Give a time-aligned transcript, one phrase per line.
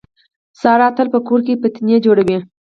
[0.61, 2.37] ساره تل په کور کې فتنې جوړوي.